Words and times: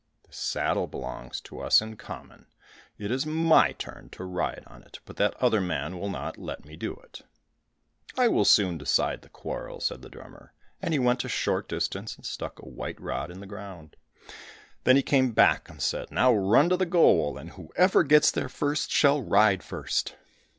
The 0.23 0.33
saddle 0.33 0.87
belongs 0.87 1.39
to 1.41 1.59
us 1.59 1.79
in 1.79 1.95
common. 1.95 2.47
It 2.97 3.11
is 3.11 3.27
my 3.27 3.73
turn 3.73 4.09
to 4.13 4.23
ride 4.23 4.63
on 4.65 4.81
it, 4.81 4.97
but 5.05 5.17
that 5.17 5.35
other 5.35 5.61
man 5.61 5.99
will 5.99 6.09
not 6.09 6.39
let 6.39 6.65
me 6.65 6.75
do 6.75 6.95
it." 6.95 7.21
"I 8.17 8.27
will 8.27 8.43
soon 8.43 8.79
decide 8.79 9.21
the 9.21 9.29
quarrel," 9.29 9.79
said 9.79 10.01
the 10.01 10.09
drummer, 10.09 10.53
and 10.81 10.91
he 10.91 10.97
went 10.99 11.19
to 11.19 11.27
a 11.27 11.29
short 11.29 11.69
distance 11.69 12.15
and 12.15 12.25
stuck 12.25 12.57
a 12.57 12.63
white 12.67 12.99
rod 12.99 13.29
in 13.29 13.41
the 13.41 13.45
ground. 13.45 13.95
Then 14.85 14.95
he 14.95 15.03
came 15.03 15.33
back 15.33 15.69
and 15.69 15.79
said, 15.79 16.09
"Now 16.09 16.33
run 16.33 16.69
to 16.69 16.77
the 16.77 16.87
goal, 16.87 17.37
and 17.37 17.51
whoever 17.51 18.03
gets 18.03 18.31
there 18.31 18.49
first, 18.49 18.89
shall 18.89 19.21
ride 19.21 19.61
first." 19.61 20.15